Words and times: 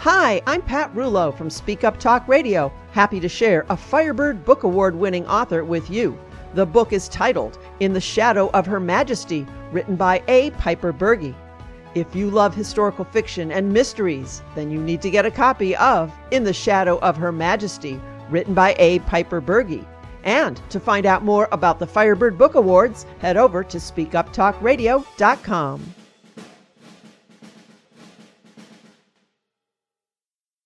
Hi, 0.00 0.42
I'm 0.46 0.62
Pat 0.62 0.94
Rullo 0.94 1.36
from 1.36 1.50
Speak 1.50 1.84
Up 1.84 2.00
Talk 2.00 2.26
Radio, 2.26 2.72
happy 2.92 3.20
to 3.20 3.28
share 3.28 3.66
a 3.68 3.76
Firebird 3.76 4.46
Book 4.46 4.62
Award 4.62 4.96
winning 4.96 5.26
author 5.26 5.62
with 5.62 5.90
you. 5.90 6.18
The 6.54 6.64
book 6.64 6.94
is 6.94 7.06
titled 7.06 7.58
In 7.80 7.92
the 7.92 8.00
Shadow 8.00 8.48
of 8.54 8.64
Her 8.64 8.80
Majesty, 8.80 9.46
written 9.70 9.96
by 9.96 10.22
A. 10.26 10.52
Piper 10.52 10.94
Burgi. 10.94 11.34
If 11.94 12.16
you 12.16 12.30
love 12.30 12.54
historical 12.54 13.04
fiction 13.04 13.52
and 13.52 13.70
mysteries, 13.70 14.40
then 14.54 14.70
you 14.70 14.80
need 14.80 15.02
to 15.02 15.10
get 15.10 15.26
a 15.26 15.30
copy 15.30 15.76
of 15.76 16.10
In 16.30 16.44
the 16.44 16.54
Shadow 16.54 16.98
of 17.00 17.18
Her 17.18 17.30
Majesty, 17.30 18.00
written 18.30 18.54
by 18.54 18.74
A. 18.78 19.00
Piper 19.00 19.42
Burgi. 19.42 19.84
And 20.24 20.62
to 20.70 20.80
find 20.80 21.04
out 21.04 21.26
more 21.26 21.46
about 21.52 21.78
the 21.78 21.86
Firebird 21.86 22.38
Book 22.38 22.54
Awards, 22.54 23.04
head 23.18 23.36
over 23.36 23.62
to 23.64 23.76
speakuptalkradio.com. 23.76 25.94